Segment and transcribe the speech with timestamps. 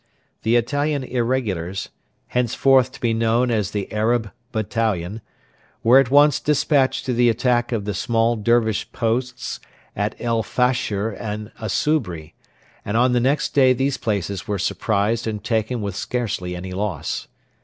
[0.41, 1.89] The Italian irregulars
[2.29, 5.21] henceforth to be known as the Arab battalion
[5.83, 9.59] were at once despatched to the attack of the small Dervish posts
[9.95, 12.33] at El Fasher and Asubri,
[12.83, 17.27] and on the next day these places were surprised and taken with scarcely any loss.